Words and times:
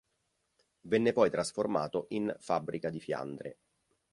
Venne 0.85 1.11
poi 1.13 1.29
trasformato 1.29 2.07
in 2.09 2.33
fabbrica 2.39 2.89
di 2.89 2.99
fiandre. 2.99 3.59